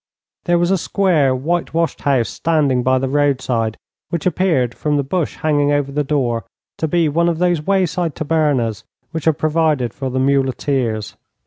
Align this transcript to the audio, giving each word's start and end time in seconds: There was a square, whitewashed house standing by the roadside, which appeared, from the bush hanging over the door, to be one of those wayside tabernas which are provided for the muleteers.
There 0.45 0.57
was 0.57 0.71
a 0.71 0.79
square, 0.79 1.35
whitewashed 1.35 2.01
house 2.01 2.27
standing 2.29 2.81
by 2.81 2.97
the 2.97 3.07
roadside, 3.07 3.77
which 4.09 4.25
appeared, 4.25 4.73
from 4.73 4.97
the 4.97 5.03
bush 5.03 5.35
hanging 5.35 5.71
over 5.71 5.91
the 5.91 6.03
door, 6.03 6.43
to 6.79 6.87
be 6.87 7.07
one 7.07 7.29
of 7.29 7.37
those 7.37 7.61
wayside 7.67 8.15
tabernas 8.15 8.83
which 9.11 9.27
are 9.27 9.31
provided 9.31 9.93
for 9.93 10.09
the 10.09 10.17
muleteers. 10.17 11.15